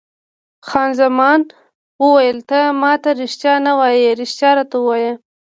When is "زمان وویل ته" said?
1.01-2.59